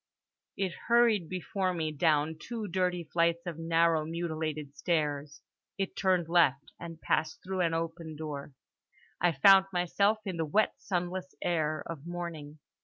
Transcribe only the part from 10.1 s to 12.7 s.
in the wet sunless air of morning.